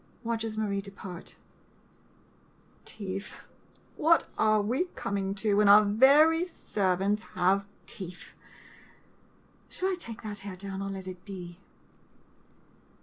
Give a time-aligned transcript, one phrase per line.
[0.23, 1.37] [Watches Marie depart.]
[2.85, 3.35] Teeth!
[3.97, 8.33] What are we coming to, when our very servants have teeth!
[9.69, 11.59] Shall I take that hair down or let it be?